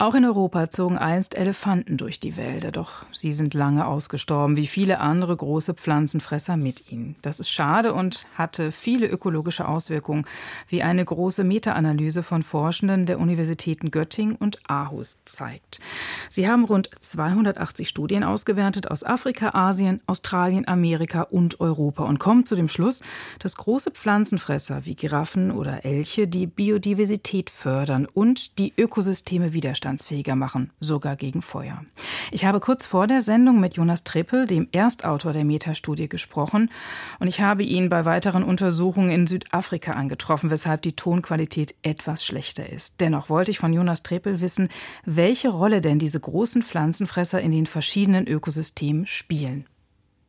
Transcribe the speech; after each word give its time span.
Auch 0.00 0.14
in 0.14 0.24
Europa 0.24 0.70
zogen 0.70 0.96
einst 0.96 1.36
Elefanten 1.36 1.96
durch 1.96 2.20
die 2.20 2.36
Wälder, 2.36 2.70
doch 2.70 3.04
sie 3.12 3.32
sind 3.32 3.52
lange 3.52 3.84
ausgestorben, 3.84 4.56
wie 4.56 4.68
viele 4.68 5.00
andere 5.00 5.36
große 5.36 5.74
Pflanzenfresser 5.74 6.56
mit 6.56 6.92
ihnen. 6.92 7.16
Das 7.20 7.40
ist 7.40 7.50
schade 7.50 7.92
und 7.92 8.24
hatte 8.36 8.70
viele 8.70 9.08
ökologische 9.08 9.66
Auswirkungen, 9.66 10.24
wie 10.68 10.84
eine 10.84 11.04
große 11.04 11.42
Meta-Analyse 11.42 12.22
von 12.22 12.44
Forschenden 12.44 13.06
der 13.06 13.18
Universitäten 13.18 13.90
Göttingen 13.90 14.36
und 14.36 14.60
Aarhus 14.68 15.18
zeigt. 15.24 15.80
Sie 16.30 16.48
haben 16.48 16.64
rund 16.64 16.90
280 17.00 17.88
Studien 17.88 18.22
ausgewertet 18.22 18.88
aus 18.88 19.02
Afrika, 19.02 19.50
Asien, 19.54 20.00
Australien, 20.06 20.68
Amerika 20.68 21.22
und 21.22 21.58
Europa 21.58 22.04
und 22.04 22.20
kommen 22.20 22.46
zu 22.46 22.54
dem 22.54 22.68
Schluss, 22.68 23.02
dass 23.40 23.56
große 23.56 23.90
Pflanzenfresser 23.90 24.84
wie 24.84 24.94
Giraffen 24.94 25.50
oder 25.50 25.84
Elche 25.84 26.28
die 26.28 26.46
Biodiversität 26.46 27.50
fördern 27.50 28.06
und 28.06 28.60
die 28.60 28.72
Ökosysteme 28.76 29.52
widerstehen 29.52 29.87
widerstandsfähiger 29.88 30.36
machen, 30.36 30.70
sogar 30.80 31.16
gegen 31.16 31.42
Feuer. 31.42 31.84
Ich 32.30 32.44
habe 32.44 32.60
kurz 32.60 32.84
vor 32.84 33.06
der 33.06 33.22
Sendung 33.22 33.60
mit 33.60 33.76
Jonas 33.76 34.04
Trippel, 34.04 34.46
dem 34.46 34.68
Erstautor 34.72 35.32
der 35.32 35.44
Metastudie, 35.44 36.08
gesprochen 36.08 36.70
und 37.18 37.28
ich 37.28 37.40
habe 37.40 37.62
ihn 37.62 37.88
bei 37.88 38.04
weiteren 38.04 38.42
Untersuchungen 38.42 39.10
in 39.10 39.26
Südafrika 39.26 39.92
angetroffen, 39.92 40.50
weshalb 40.50 40.82
die 40.82 40.92
Tonqualität 40.92 41.74
etwas 41.82 42.24
schlechter 42.24 42.70
ist. 42.70 43.00
Dennoch 43.00 43.30
wollte 43.30 43.50
ich 43.50 43.58
von 43.58 43.72
Jonas 43.72 44.02
Trippel 44.02 44.40
wissen, 44.40 44.68
welche 45.04 45.48
Rolle 45.48 45.80
denn 45.80 45.98
diese 45.98 46.20
großen 46.20 46.62
Pflanzenfresser 46.62 47.40
in 47.40 47.50
den 47.50 47.66
verschiedenen 47.66 48.26
Ökosystemen 48.26 49.06
spielen 49.06 49.64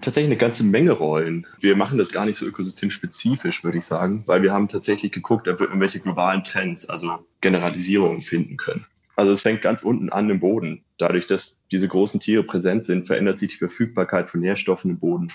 tatsächlich 0.01 0.31
eine 0.31 0.39
ganze 0.39 0.63
Menge 0.63 0.91
Rollen. 0.91 1.45
Wir 1.59 1.75
machen 1.75 1.97
das 1.97 2.11
gar 2.11 2.25
nicht 2.25 2.37
so 2.37 2.45
ökosystemspezifisch, 2.45 3.63
würde 3.63 3.79
ich 3.79 3.85
sagen, 3.85 4.23
weil 4.27 4.41
wir 4.41 4.53
haben 4.53 4.67
tatsächlich 4.69 5.11
geguckt, 5.11 5.47
ob 5.47 5.59
wir 5.59 5.67
irgendwelche 5.67 5.99
globalen 5.99 6.43
Trends, 6.43 6.89
also 6.89 7.25
Generalisierungen 7.41 8.21
finden 8.21 8.57
können. 8.57 8.85
Also 9.19 9.33
es 9.33 9.41
fängt 9.41 9.61
ganz 9.61 9.83
unten 9.83 10.09
an 10.09 10.30
im 10.30 10.39
Boden. 10.39 10.85
Dadurch, 10.97 11.27
dass 11.27 11.66
diese 11.73 11.89
großen 11.89 12.21
Tiere 12.21 12.41
präsent 12.41 12.85
sind, 12.85 13.05
verändert 13.05 13.38
sich 13.38 13.49
die 13.49 13.57
Verfügbarkeit 13.57 14.30
von 14.30 14.39
Nährstoffen 14.39 14.91
im 14.91 14.99
Boden. 14.99 15.27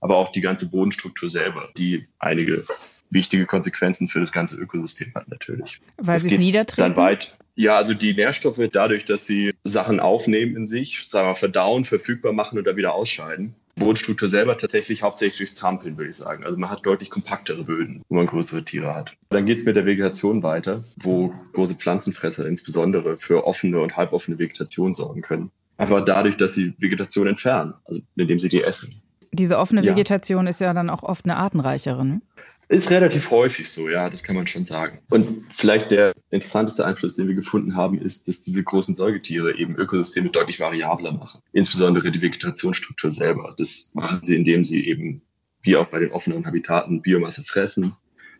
Aber 0.00 0.16
auch 0.16 0.32
die 0.32 0.40
ganze 0.40 0.70
Bodenstruktur 0.70 1.28
selber, 1.28 1.68
die 1.76 2.08
einige 2.18 2.64
wichtige 3.10 3.44
Konsequenzen 3.44 4.08
für 4.08 4.20
das 4.20 4.32
ganze 4.32 4.56
Ökosystem 4.56 5.12
hat 5.14 5.28
natürlich. 5.28 5.82
Weil 5.98 6.18
sie 6.18 6.32
es 6.32 6.38
niedertreten? 6.38 6.94
Dann 6.94 6.96
weit. 6.96 7.36
Ja, 7.56 7.76
also 7.76 7.92
die 7.92 8.14
Nährstoffe 8.14 8.62
dadurch, 8.72 9.04
dass 9.04 9.26
sie 9.26 9.52
Sachen 9.64 10.00
aufnehmen 10.00 10.56
in 10.56 10.64
sich, 10.64 11.06
sagen 11.06 11.28
wir 11.28 11.34
verdauen, 11.34 11.84
verfügbar 11.84 12.32
machen 12.32 12.58
und 12.58 12.66
dann 12.66 12.78
wieder 12.78 12.94
ausscheiden, 12.94 13.54
Bodenstruktur 13.80 14.28
selber 14.28 14.56
tatsächlich 14.56 15.02
hauptsächlich 15.02 15.38
durchs 15.38 15.54
Trampeln, 15.56 15.96
würde 15.96 16.10
ich 16.10 16.16
sagen. 16.16 16.44
Also 16.44 16.56
man 16.56 16.70
hat 16.70 16.86
deutlich 16.86 17.10
kompaktere 17.10 17.64
Böden, 17.64 18.02
wo 18.08 18.14
man 18.14 18.26
größere 18.26 18.64
Tiere 18.64 18.94
hat. 18.94 19.12
Dann 19.30 19.46
geht 19.46 19.58
es 19.58 19.64
mit 19.64 19.74
der 19.74 19.86
Vegetation 19.86 20.44
weiter, 20.44 20.84
wo 21.02 21.34
große 21.54 21.74
Pflanzenfresser 21.74 22.46
insbesondere 22.46 23.16
für 23.16 23.44
offene 23.44 23.80
und 23.80 23.96
halboffene 23.96 24.38
Vegetation 24.38 24.94
sorgen 24.94 25.22
können. 25.22 25.50
Einfach 25.76 26.04
dadurch, 26.04 26.36
dass 26.36 26.54
sie 26.54 26.74
Vegetation 26.78 27.26
entfernen, 27.26 27.74
also 27.86 28.00
indem 28.14 28.38
sie 28.38 28.48
die 28.48 28.62
essen. 28.62 29.02
Diese 29.32 29.58
offene 29.58 29.82
Vegetation 29.82 30.44
ja. 30.44 30.50
ist 30.50 30.60
ja 30.60 30.74
dann 30.74 30.90
auch 30.90 31.02
oft 31.02 31.24
eine 31.24 31.36
artenreichere. 31.36 32.04
Ne? 32.04 32.20
Ist 32.68 32.90
relativ 32.90 33.30
häufig 33.30 33.68
so, 33.70 33.88
ja, 33.88 34.10
das 34.10 34.22
kann 34.22 34.36
man 34.36 34.46
schon 34.46 34.64
sagen. 34.64 34.98
Und 35.10 35.28
vielleicht 35.50 35.90
der 35.90 36.12
interessanteste 36.30 36.84
Einfluss, 36.84 37.16
den 37.16 37.28
wir 37.28 37.34
gefunden 37.34 37.76
haben, 37.76 38.00
ist, 38.00 38.28
dass 38.28 38.42
diese 38.42 38.62
großen 38.62 38.94
Säugetiere 38.94 39.56
eben 39.58 39.76
Ökosysteme 39.76 40.30
deutlich 40.30 40.60
variabler 40.60 41.12
machen. 41.12 41.40
Insbesondere 41.52 42.10
die 42.10 42.22
Vegetationsstruktur 42.22 43.10
selber. 43.10 43.54
Das 43.56 43.92
machen 43.94 44.20
sie, 44.22 44.36
indem 44.36 44.64
sie 44.64 44.86
eben, 44.86 45.22
wie 45.62 45.76
auch 45.76 45.86
bei 45.86 45.98
den 45.98 46.12
offenen 46.12 46.46
Habitaten, 46.46 47.02
Biomasse 47.02 47.42
fressen. 47.42 47.92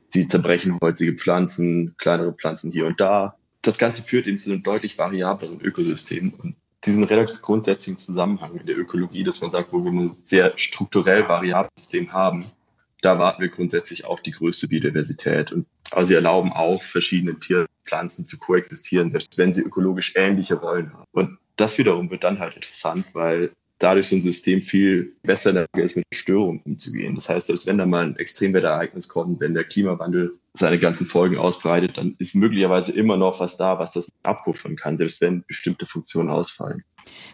Sie 0.08 0.27
zerbrechen 0.27 0.78
holzige 0.80 1.14
Pflanzen, 1.14 1.94
kleinere 1.98 2.33
Pflanzen 2.33 2.72
hier 2.72 2.86
und 2.86 3.00
da. 3.00 3.36
Das 3.62 3.78
Ganze 3.78 4.02
führt 4.02 4.27
eben 4.27 4.38
zu 4.38 4.50
einem 4.50 4.62
deutlich 4.62 4.96
variableren 4.98 5.61
Ökosystem. 5.61 6.33
Und 6.38 6.56
diesen 6.84 7.05
relativ 7.05 7.42
grundsätzlichen 7.42 7.98
Zusammenhang 7.98 8.56
in 8.56 8.66
der 8.66 8.78
Ökologie, 8.78 9.24
dass 9.24 9.40
man 9.40 9.51
sagt, 9.51 9.72
wo 9.72 9.84
wir 9.84 9.90
ein 9.90 10.08
sehr 10.08 10.57
strukturell 10.57 11.28
variables 11.28 11.72
System 11.77 12.12
haben, 12.12 12.45
da 13.02 13.14
erwarten 13.14 13.42
wir 13.42 13.48
grundsätzlich 13.48 14.05
auch 14.05 14.20
die 14.20 14.30
größte 14.30 14.68
Biodiversität. 14.68 15.52
Und, 15.52 15.67
aber 15.90 16.05
sie 16.05 16.14
erlauben 16.14 16.52
auch 16.52 16.83
verschiedene 16.83 17.39
Tier- 17.39 17.67
Pflanzen 17.85 18.27
zu 18.27 18.39
koexistieren, 18.39 19.11
selbst 19.11 19.36
wenn 19.39 19.52
sie 19.52 19.63
ökologisch 19.63 20.14
ähnliche 20.17 20.55
Rollen 20.55 20.92
haben. 20.92 21.05
Und 21.13 21.39
das 21.57 21.79
wiederum 21.79 22.11
wird 22.11 22.24
dann 22.24 22.39
halt 22.39 22.57
interessant, 22.57 23.07
weil 23.13 23.51
dadurch 23.80 24.08
so 24.08 24.17
ein 24.17 24.23
System 24.23 24.63
viel 24.63 25.17
besser 25.23 25.51
in 25.51 25.57
der 25.57 25.67
Lage 25.73 25.85
ist, 25.85 25.96
mit 25.96 26.05
Störungen 26.13 26.61
umzugehen. 26.64 27.14
Das 27.14 27.29
heißt, 27.29 27.46
selbst 27.46 27.67
wenn 27.67 27.79
da 27.79 27.86
mal 27.86 28.05
ein 28.05 28.17
Extremwetterereignis 28.17 29.08
kommt, 29.08 29.40
wenn 29.40 29.55
der 29.55 29.64
Klimawandel 29.64 30.35
seine 30.52 30.79
ganzen 30.79 31.07
Folgen 31.07 31.39
ausbreitet, 31.39 31.96
dann 31.96 32.14
ist 32.19 32.35
möglicherweise 32.35 32.92
immer 32.92 33.17
noch 33.17 33.40
was 33.40 33.57
da, 33.57 33.79
was 33.79 33.95
das 33.95 34.08
abpuffern 34.23 34.77
kann, 34.77 34.98
selbst 34.98 35.20
wenn 35.20 35.45
bestimmte 35.46 35.86
Funktionen 35.86 36.30
ausfallen. 36.30 36.85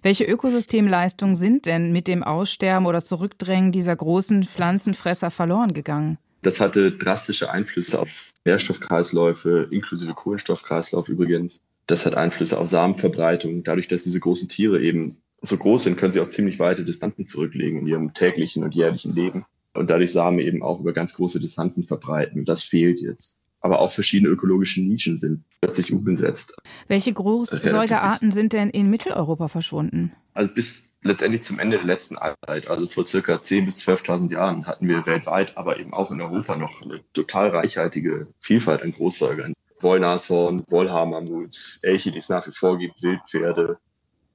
Welche 0.02 0.24
Ökosystemleistungen 0.24 1.34
sind 1.34 1.66
denn 1.66 1.92
mit 1.92 2.08
dem 2.08 2.22
Aussterben 2.22 2.86
oder 2.86 3.02
Zurückdrängen 3.02 3.72
dieser 3.72 3.96
großen 3.96 4.44
Pflanzenfresser 4.44 5.30
verloren 5.30 5.72
gegangen? 5.72 6.18
Das 6.46 6.60
hatte 6.60 6.92
drastische 6.92 7.50
Einflüsse 7.50 7.98
auf 7.98 8.32
Nährstoffkreisläufe, 8.44 9.66
inklusive 9.72 10.14
Kohlenstoffkreislauf 10.14 11.08
übrigens. 11.08 11.64
Das 11.88 12.06
hat 12.06 12.14
Einflüsse 12.14 12.60
auf 12.60 12.70
Samenverbreitung. 12.70 13.64
Dadurch, 13.64 13.88
dass 13.88 14.04
diese 14.04 14.20
großen 14.20 14.48
Tiere 14.48 14.80
eben 14.80 15.16
so 15.40 15.56
groß 15.56 15.82
sind, 15.82 15.96
können 15.96 16.12
sie 16.12 16.20
auch 16.20 16.28
ziemlich 16.28 16.60
weite 16.60 16.84
Distanzen 16.84 17.26
zurücklegen 17.26 17.80
in 17.80 17.88
ihrem 17.88 18.14
täglichen 18.14 18.62
und 18.62 18.76
jährlichen 18.76 19.12
Leben 19.12 19.44
und 19.74 19.90
dadurch 19.90 20.12
Samen 20.12 20.38
eben 20.38 20.62
auch 20.62 20.78
über 20.78 20.92
ganz 20.92 21.14
große 21.14 21.40
Distanzen 21.40 21.82
verbreiten. 21.82 22.38
Und 22.38 22.48
das 22.48 22.62
fehlt 22.62 23.00
jetzt 23.00 23.42
aber 23.60 23.80
auch 23.80 23.90
verschiedene 23.90 24.30
ökologische 24.30 24.80
Nischen 24.80 25.18
sind 25.18 25.42
plötzlich 25.60 25.92
umgesetzt. 25.92 26.56
Welche 26.86 27.12
Großsäugerarten 27.12 28.30
sind 28.30 28.52
denn 28.52 28.70
in 28.70 28.88
Mitteleuropa 28.88 29.48
verschwunden? 29.48 30.12
Also 30.36 30.52
bis 30.52 30.92
letztendlich 31.02 31.42
zum 31.42 31.58
Ende 31.58 31.78
der 31.78 31.86
letzten 31.86 32.18
Eiszeit, 32.18 32.68
also 32.68 32.86
vor 32.86 33.06
circa 33.06 33.36
10.000 33.36 33.64
bis 33.64 33.88
12.000 33.88 34.32
Jahren, 34.32 34.66
hatten 34.66 34.86
wir 34.86 35.06
weltweit, 35.06 35.56
aber 35.56 35.78
eben 35.80 35.94
auch 35.94 36.10
in 36.10 36.20
Europa 36.20 36.56
noch 36.56 36.82
eine 36.82 37.00
total 37.14 37.48
reichhaltige 37.48 38.26
Vielfalt 38.40 38.82
an 38.82 38.92
Großsäugern. 38.92 39.54
Wollnashorn, 39.80 40.64
Wollhaarmammuts, 40.68 41.80
Elche, 41.82 42.12
die 42.12 42.18
es 42.18 42.28
nach 42.28 42.46
wie 42.46 42.52
vor 42.52 42.78
gibt, 42.78 43.02
Wildpferde, 43.02 43.78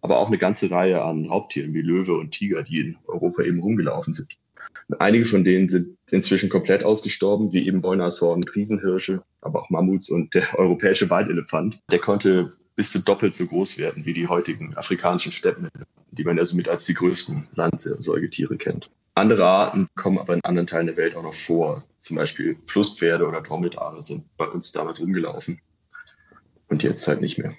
aber 0.01 0.17
auch 0.17 0.27
eine 0.27 0.39
ganze 0.39 0.71
Reihe 0.71 1.03
an 1.03 1.27
Raubtieren 1.27 1.75
wie 1.75 1.81
Löwe 1.81 2.15
und 2.15 2.31
Tiger, 2.31 2.63
die 2.63 2.79
in 2.79 2.97
Europa 3.05 3.43
eben 3.43 3.59
rumgelaufen 3.59 4.13
sind. 4.13 4.29
Einige 4.97 5.25
von 5.25 5.43
denen 5.43 5.67
sind 5.67 5.97
inzwischen 6.09 6.49
komplett 6.49 6.83
ausgestorben, 6.83 7.53
wie 7.53 7.67
eben 7.67 7.83
Wollnashorn, 7.83 8.43
Riesenhirsche, 8.43 9.21
aber 9.41 9.61
auch 9.61 9.69
Mammuts 9.69 10.09
und 10.09 10.33
der 10.33 10.57
europäische 10.57 11.11
Waldelefant. 11.11 11.79
Der 11.91 11.99
konnte 11.99 12.53
bis 12.81 12.93
zu 12.93 13.03
doppelt 13.03 13.35
so 13.35 13.45
groß 13.45 13.77
werden 13.77 14.07
wie 14.07 14.13
die 14.13 14.27
heutigen 14.27 14.75
afrikanischen 14.75 15.31
Steppen, 15.31 15.69
die 16.09 16.23
man 16.23 16.39
also 16.39 16.55
mit 16.55 16.67
als 16.67 16.83
die 16.85 16.95
größten 16.95 17.47
Landsäugetiere 17.53 18.57
kennt. 18.57 18.89
Andere 19.13 19.45
Arten 19.45 19.87
kommen 19.95 20.17
aber 20.17 20.33
in 20.33 20.43
anderen 20.43 20.65
Teilen 20.65 20.87
der 20.87 20.97
Welt 20.97 21.15
auch 21.15 21.21
noch 21.21 21.35
vor. 21.35 21.83
Zum 21.99 22.17
Beispiel 22.17 22.57
Flusspferde 22.65 23.27
oder 23.27 23.41
Dromedare 23.41 24.01
sind 24.01 24.25
bei 24.35 24.47
uns 24.47 24.71
damals 24.71 24.99
rumgelaufen 24.99 25.61
und 26.69 26.81
jetzt 26.81 27.07
halt 27.07 27.21
nicht 27.21 27.37
mehr. 27.37 27.53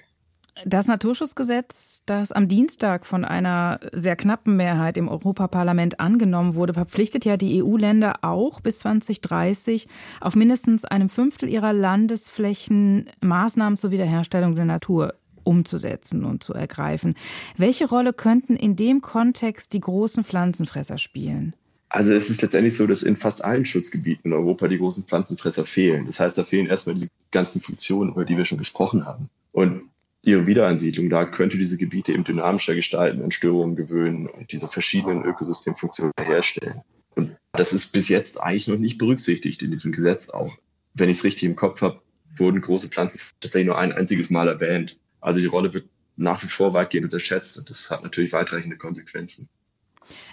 Das 0.67 0.87
Naturschutzgesetz, 0.87 2.03
das 2.05 2.31
am 2.31 2.47
Dienstag 2.47 3.07
von 3.07 3.25
einer 3.25 3.81
sehr 3.93 4.17
knappen 4.17 4.57
Mehrheit 4.57 4.97
im 4.97 5.09
Europaparlament 5.09 5.99
angenommen 5.99 6.55
wurde, 6.55 6.75
verpflichtet 6.75 7.25
ja 7.25 7.37
die 7.37 7.63
EU-Länder 7.63 8.17
auch 8.23 8.61
bis 8.61 8.81
2030 8.81 9.89
auf 10.21 10.37
mindestens 10.37 10.85
einem 10.85 11.09
Fünftel 11.09 11.49
ihrer 11.49 11.73
Landesflächen 11.73 13.11
Maßnahmen 13.23 13.77
zur 13.77 13.93
Wiederherstellung 13.93 14.55
der 14.55 14.67
Natur 14.67 15.15
umzusetzen 15.43 16.25
und 16.25 16.43
zu 16.43 16.53
ergreifen. 16.53 17.17
Welche 17.57 17.89
Rolle 17.89 18.13
könnten 18.13 18.55
in 18.55 18.77
dem 18.77 19.01
Kontext 19.01 19.73
die 19.73 19.81
großen 19.81 20.23
Pflanzenfresser 20.23 20.99
spielen? 20.99 21.55
Also 21.89 22.13
es 22.13 22.31
ist 22.31 22.41
letztendlich 22.41 22.77
so, 22.77 22.87
dass 22.87 23.03
in 23.03 23.17
fast 23.17 23.45
allen 23.45 23.65
Schutzgebieten 23.65 24.31
in 24.31 24.33
Europa 24.33 24.69
die 24.69 24.79
großen 24.79 25.05
Pflanzenfresser 25.05 25.65
fehlen. 25.65 26.07
Das 26.07 26.21
heißt, 26.21 26.39
da 26.39 26.43
fehlen 26.43 26.67
erstmal 26.67 26.95
diese 26.95 27.09
ganzen 27.31 27.61
Funktionen, 27.61 28.13
über 28.13 28.25
die 28.25 28.37
wir 28.37 28.45
schon 28.45 28.59
gesprochen 28.59 29.05
haben. 29.05 29.29
Und 29.53 29.82
ihre 30.23 30.47
Wiederansiedlung. 30.47 31.11
Da 31.11 31.25
könnte 31.25 31.59
diese 31.59 31.77
Gebiete 31.77 32.13
eben 32.13 32.25
dynamischer 32.25 32.75
gestalten, 32.75 33.23
an 33.23 33.31
Störungen 33.31 33.77
gewöhnen 33.77 34.27
und 34.29 34.53
diese 34.53 34.69
verschiedenen 34.69 35.25
Ökosystemfunktionen 35.25 36.13
herstellen. 36.21 36.83
Und 37.15 37.37
das 37.53 37.73
ist 37.73 37.93
bis 37.93 38.09
jetzt 38.09 38.41
eigentlich 38.41 38.69
noch 38.69 38.79
nicht 38.79 38.99
berücksichtigt 38.99 39.63
in 39.63 39.71
diesem 39.71 39.93
Gesetz 39.93 40.31
auch. 40.31 40.57
Wenn 40.95 41.11
ich 41.11 41.19
es 41.19 41.25
richtig 41.25 41.45
im 41.45 41.57
Kopf 41.57 41.83
habe, 41.83 42.01
wurden 42.37 42.61
große 42.61 42.89
Pflanzen 42.89 43.21
tatsächlich 43.41 43.67
nur 43.67 43.79
ein 43.79 43.93
einziges 43.93 44.31
Mal 44.31 44.49
erwähnt. 44.49 44.97
Also 45.21 45.41
die 45.41 45.47
Rolle 45.47 45.75
wird 45.75 45.87
nach 46.17 46.43
wie 46.43 46.49
vor 46.49 46.73
weitgehend 46.73 47.05
unterschätzt 47.05 47.59
und 47.59 47.69
das 47.69 47.91
hat 47.91 48.03
natürlich 48.03 48.33
weitreichende 48.33 48.77
Konsequenzen. 48.77 49.49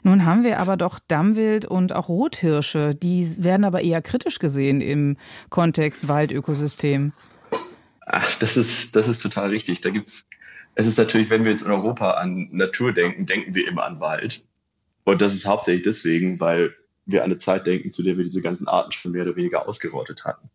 Nun 0.04 0.26
haben 0.26 0.44
wir 0.44 0.60
aber 0.60 0.78
doch 0.78 1.00
Dammwild 1.00 1.66
und 1.66 1.94
auch 1.94 2.10
Rothirsche. 2.10 2.96
Die 2.96 3.44
werden 3.44 3.64
aber 3.64 3.82
eher 3.82 4.02
kritisch 4.02 4.40
gesehen 4.40 4.82
im 4.82 5.18
Kontext 5.50 6.08
Waldökosystem. 6.08 7.14
Ach, 8.12 8.40
das 8.40 8.58
ist, 8.58 8.96
das 8.96 9.08
ist 9.08 9.22
total 9.22 9.50
richtig. 9.50 9.82
Da 9.82 9.92
gibt's, 9.92 10.28
es 10.74 10.88
ist 10.88 10.98
natürlich, 10.98 11.30
wenn 11.30 11.44
wir 11.44 11.52
jetzt 11.52 11.62
in 11.62 11.72
Europa 11.72 12.12
an 12.12 12.50
Natur 12.52 12.92
denken, 12.92 13.28
denken 13.28 13.54
wir 13.54 13.68
immer 13.68 13.84
an 13.84 14.00
Wald. 14.00 14.46
Und 15.04 15.22
das 15.22 15.34
ist 15.34 15.46
hauptsächlich 15.46 15.84
deswegen, 15.84 16.40
weil 16.40 16.74
wir 17.06 17.22
an 17.22 17.26
eine 17.26 17.38
Zeit 17.38 17.68
denken, 17.68 17.92
zu 17.92 18.02
der 18.02 18.18
wir 18.18 18.24
diese 18.24 18.42
ganzen 18.42 18.68
Arten 18.68 18.92
schon 18.92 19.12
mehr 19.12 19.24
oder 19.24 19.36
weniger 19.36 19.68
ausgerottet 19.68 20.26
hatten. 20.26 20.50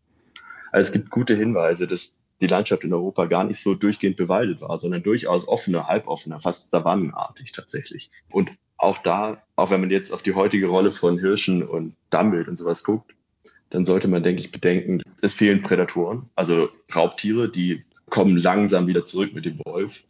Also 0.73 0.89
es 0.89 0.93
gibt 0.93 1.09
gute 1.09 1.33
Hinweise, 1.35 1.87
dass 1.87 2.27
die 2.41 2.47
Landschaft 2.47 2.83
in 2.83 2.91
Europa 2.91 3.25
gar 3.25 3.45
nicht 3.45 3.61
so 3.61 3.73
durchgehend 3.73 4.17
bewaldet 4.17 4.59
war, 4.59 4.77
sondern 4.77 5.03
durchaus 5.03 5.47
offener, 5.47 5.87
halboffener, 5.87 6.41
fast 6.41 6.71
savannenartig 6.71 7.53
tatsächlich. 7.53 8.09
Und 8.29 8.51
auch 8.77 8.97
da, 8.97 9.41
auch 9.55 9.71
wenn 9.71 9.79
man 9.79 9.91
jetzt 9.91 10.11
auf 10.11 10.21
die 10.21 10.35
heutige 10.35 10.67
Rolle 10.67 10.91
von 10.91 11.17
Hirschen 11.17 11.63
und 11.63 11.95
Dammwild 12.09 12.49
und 12.49 12.57
sowas 12.57 12.83
guckt, 12.83 13.13
dann 13.69 13.85
sollte 13.85 14.07
man, 14.07 14.23
denke 14.23 14.41
ich, 14.41 14.51
bedenken, 14.51 15.01
es 15.21 15.33
fehlen 15.33 15.61
Prädatoren, 15.61 16.29
also 16.35 16.69
Raubtiere, 16.93 17.49
die 17.49 17.83
kommen 18.09 18.37
langsam 18.37 18.87
wieder 18.87 19.03
zurück 19.03 19.33
mit 19.33 19.45
dem 19.45 19.59
Wolf. 19.65 20.03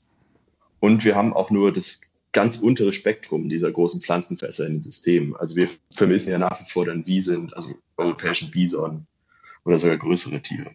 Und 0.79 1.03
wir 1.03 1.15
haben 1.15 1.33
auch 1.33 1.49
nur 1.49 1.71
das 1.71 2.13
ganz 2.31 2.57
untere 2.57 2.91
Spektrum 2.91 3.47
dieser 3.47 3.71
großen 3.71 4.01
Pflanzenfresser 4.01 4.65
in 4.65 4.73
den 4.73 4.81
Systemen. 4.81 5.35
Also 5.37 5.55
wir 5.55 5.69
vermissen 5.91 6.31
ja 6.31 6.37
nach 6.37 6.59
wie 6.59 6.69
vor 6.69 6.85
dann 6.85 7.07
Wiesen, 7.07 7.53
also 7.53 7.73
europäischen 7.95 8.51
Bison 8.51 9.07
oder 9.63 9.77
sogar 9.77 9.97
größere 9.97 10.41
Tiere. 10.41 10.71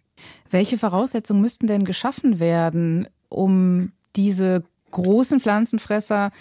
Welche 0.49 0.77
Voraussetzungen 0.77 1.41
müssten 1.41 1.67
denn 1.67 1.85
geschaffen 1.85 2.39
werden, 2.39 3.07
um 3.29 3.91
diese 4.15 4.63
großen 4.91 5.39
Pflanzenfresser 5.39 6.31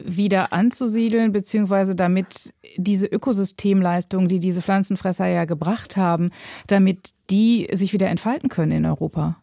wieder 0.00 0.52
anzusiedeln, 0.52 1.32
beziehungsweise 1.32 1.94
damit 1.94 2.54
diese 2.76 3.06
Ökosystemleistung, 3.06 4.28
die 4.28 4.38
diese 4.38 4.62
Pflanzenfresser 4.62 5.26
ja 5.26 5.44
gebracht 5.44 5.96
haben, 5.96 6.30
damit 6.66 7.10
die 7.30 7.68
sich 7.72 7.92
wieder 7.92 8.08
entfalten 8.08 8.48
können 8.48 8.72
in 8.72 8.86
Europa? 8.86 9.42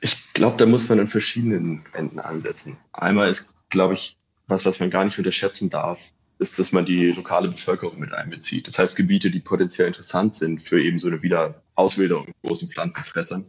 Ich 0.00 0.32
glaube, 0.32 0.56
da 0.56 0.66
muss 0.66 0.88
man 0.88 0.98
an 0.98 1.06
verschiedenen 1.06 1.84
Enden 1.92 2.18
ansetzen. 2.18 2.78
Einmal 2.92 3.28
ist, 3.28 3.54
glaube 3.70 3.94
ich, 3.94 4.16
was, 4.48 4.64
was 4.64 4.80
man 4.80 4.90
gar 4.90 5.04
nicht 5.04 5.18
unterschätzen 5.18 5.70
darf, 5.70 6.00
ist, 6.38 6.58
dass 6.58 6.72
man 6.72 6.84
die 6.84 7.12
lokale 7.12 7.48
Bevölkerung 7.48 8.00
mit 8.00 8.12
einbezieht. 8.12 8.66
Das 8.66 8.78
heißt, 8.78 8.96
Gebiete, 8.96 9.30
die 9.30 9.40
potenziell 9.40 9.86
interessant 9.86 10.32
sind 10.32 10.60
für 10.60 10.82
eben 10.82 10.98
so 10.98 11.08
eine 11.08 11.22
Wiederauswilderung 11.22 12.24
von 12.24 12.34
großen 12.42 12.68
Pflanzenfressern, 12.68 13.46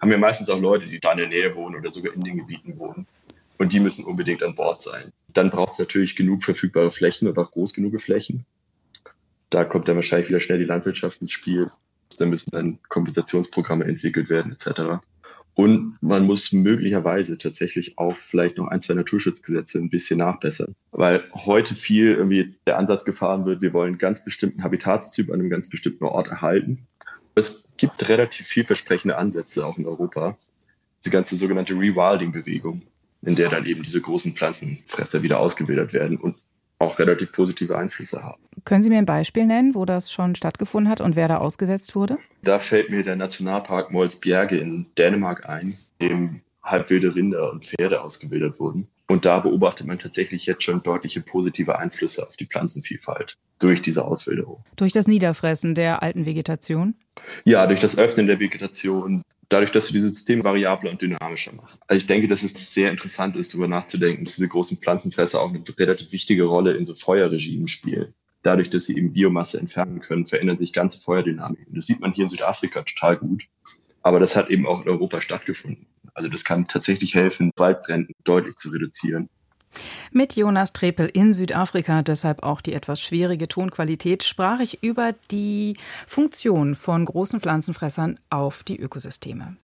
haben 0.00 0.10
ja 0.10 0.18
meistens 0.18 0.48
auch 0.50 0.60
Leute, 0.60 0.86
die 0.86 1.00
da 1.00 1.12
in 1.12 1.18
der 1.18 1.28
Nähe 1.28 1.54
wohnen 1.54 1.76
oder 1.76 1.90
sogar 1.90 2.14
in 2.14 2.22
den 2.22 2.36
Gebieten 2.36 2.78
wohnen. 2.78 3.06
Und 3.58 3.72
die 3.72 3.80
müssen 3.80 4.04
unbedingt 4.04 4.42
an 4.42 4.54
Bord 4.54 4.82
sein. 4.82 5.12
Dann 5.28 5.50
braucht 5.50 5.72
es 5.72 5.78
natürlich 5.78 6.16
genug 6.16 6.42
verfügbare 6.44 6.90
Flächen 6.90 7.28
und 7.28 7.38
auch 7.38 7.50
groß 7.50 7.72
genug 7.72 8.00
Flächen. 8.00 8.44
Da 9.50 9.64
kommt 9.64 9.88
dann 9.88 9.96
wahrscheinlich 9.96 10.28
wieder 10.28 10.40
schnell 10.40 10.58
die 10.58 10.64
Landwirtschaft 10.64 11.20
ins 11.20 11.32
Spiel. 11.32 11.70
Da 12.18 12.26
müssen 12.26 12.50
dann 12.52 12.78
Kompensationsprogramme 12.88 13.84
entwickelt 13.84 14.30
werden, 14.30 14.52
etc. 14.52 15.04
Und 15.54 15.96
man 16.02 16.24
muss 16.24 16.52
möglicherweise 16.52 17.38
tatsächlich 17.38 17.96
auch 17.96 18.14
vielleicht 18.14 18.58
noch 18.58 18.68
ein, 18.68 18.82
zwei 18.82 18.92
Naturschutzgesetze 18.92 19.78
ein 19.78 19.88
bisschen 19.88 20.18
nachbessern. 20.18 20.74
Weil 20.90 21.24
heute 21.32 21.74
viel 21.74 22.12
irgendwie 22.12 22.54
der 22.66 22.76
Ansatz 22.76 23.06
gefahren 23.06 23.46
wird, 23.46 23.62
wir 23.62 23.72
wollen 23.72 23.96
ganz 23.96 24.22
bestimmten 24.22 24.62
Habitatstyp 24.62 25.30
an 25.30 25.40
einem 25.40 25.48
ganz 25.48 25.70
bestimmten 25.70 26.04
Ort 26.04 26.28
erhalten. 26.28 26.86
Es 27.34 27.68
gibt 27.78 28.06
relativ 28.08 28.46
vielversprechende 28.46 29.16
Ansätze 29.16 29.64
auch 29.64 29.78
in 29.78 29.86
Europa. 29.86 30.36
Die 31.06 31.10
ganze 31.10 31.36
sogenannte 31.38 31.72
Rewilding-Bewegung, 31.72 32.82
in 33.22 33.34
der 33.34 33.48
dann 33.48 33.66
eben 33.66 33.82
diese 33.82 34.00
großen 34.00 34.32
Pflanzenfresser 34.32 35.22
wieder 35.22 35.40
ausgebildet 35.40 35.92
werden 35.92 36.16
und 36.16 36.36
auch 36.78 36.98
relativ 36.98 37.32
positive 37.32 37.76
Einflüsse 37.76 38.22
haben. 38.22 38.42
Können 38.64 38.82
Sie 38.82 38.90
mir 38.90 38.98
ein 38.98 39.06
Beispiel 39.06 39.46
nennen, 39.46 39.74
wo 39.74 39.84
das 39.84 40.12
schon 40.12 40.34
stattgefunden 40.34 40.90
hat 40.90 41.00
und 41.00 41.16
wer 41.16 41.28
da 41.28 41.38
ausgesetzt 41.38 41.94
wurde? 41.94 42.18
Da 42.42 42.58
fällt 42.58 42.90
mir 42.90 43.02
der 43.02 43.16
Nationalpark 43.16 43.92
Molsbjerge 43.92 44.58
in 44.58 44.86
Dänemark 44.98 45.48
ein, 45.48 45.74
dem 46.00 46.42
halbwilde 46.62 47.14
Rinder 47.14 47.52
und 47.52 47.64
Pferde 47.64 48.02
ausgebildet 48.02 48.58
wurden. 48.58 48.88
Und 49.08 49.24
da 49.24 49.38
beobachtet 49.38 49.86
man 49.86 49.98
tatsächlich 49.98 50.46
jetzt 50.46 50.64
schon 50.64 50.82
deutliche 50.82 51.20
positive 51.20 51.78
Einflüsse 51.78 52.22
auf 52.26 52.36
die 52.36 52.46
Pflanzenvielfalt 52.46 53.36
durch 53.60 53.80
diese 53.80 54.04
Auswilderung. 54.04 54.64
Durch 54.74 54.92
das 54.92 55.06
Niederfressen 55.06 55.76
der 55.76 56.02
alten 56.02 56.26
Vegetation? 56.26 56.96
Ja, 57.44 57.66
durch 57.66 57.78
das 57.78 57.96
Öffnen 57.98 58.26
der 58.26 58.40
Vegetation, 58.40 59.22
dadurch, 59.48 59.70
dass 59.70 59.86
du 59.86 59.92
dieses 59.92 60.14
System 60.14 60.44
variabler 60.44 60.90
und 60.90 61.00
dynamischer 61.00 61.52
machst. 61.54 61.78
Also 61.86 62.00
ich 62.00 62.06
denke, 62.06 62.28
dass 62.28 62.42
es 62.42 62.74
sehr 62.74 62.90
interessant 62.90 63.36
ist, 63.36 63.52
darüber 63.52 63.68
nachzudenken, 63.68 64.24
dass 64.24 64.36
diese 64.36 64.48
großen 64.48 64.78
Pflanzenfresser 64.78 65.40
auch 65.40 65.50
eine 65.50 65.62
relativ 65.78 66.12
wichtige 66.12 66.44
Rolle 66.44 66.72
in 66.72 66.84
so 66.84 66.94
Feuerregimen 66.94 67.68
spielen. 67.68 68.14
Dadurch, 68.42 68.70
dass 68.70 68.86
sie 68.86 68.96
eben 68.96 69.12
Biomasse 69.12 69.58
entfernen 69.58 70.00
können, 70.00 70.26
verändern 70.26 70.56
sich 70.56 70.72
ganze 70.72 71.00
Feuerdynamiken. 71.00 71.74
Das 71.74 71.86
sieht 71.86 72.00
man 72.00 72.12
hier 72.12 72.24
in 72.24 72.28
Südafrika 72.28 72.82
total 72.82 73.16
gut. 73.16 73.44
Aber 74.02 74.20
das 74.20 74.36
hat 74.36 74.50
eben 74.50 74.66
auch 74.66 74.82
in 74.82 74.88
Europa 74.88 75.20
stattgefunden. 75.20 75.86
Also 76.14 76.28
das 76.28 76.44
kann 76.44 76.68
tatsächlich 76.68 77.14
helfen, 77.14 77.50
Waldbrände 77.56 78.12
deutlich 78.24 78.54
zu 78.54 78.70
reduzieren. 78.70 79.28
Mit 80.12 80.36
Jonas 80.36 80.72
Trepel 80.72 81.06
in 81.06 81.32
Südafrika, 81.32 82.02
deshalb 82.02 82.42
auch 82.42 82.60
die 82.60 82.72
etwas 82.72 83.00
schwierige 83.00 83.48
Tonqualität, 83.48 84.24
sprach 84.24 84.60
ich 84.60 84.82
über 84.82 85.14
die 85.30 85.76
Funktion 86.06 86.74
von 86.74 87.04
großen 87.04 87.40
Pflanzenfressern 87.40 88.18
auf 88.30 88.62
die 88.62 88.78
Ökosysteme. 88.78 89.56